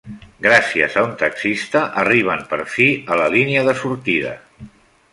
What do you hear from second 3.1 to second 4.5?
a la línia de sortida.